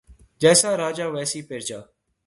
[0.41, 1.89] جیسا راجا ویسی پرجا